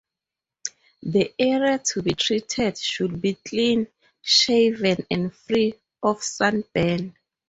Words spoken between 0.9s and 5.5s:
The area to be treated should be clean shaven and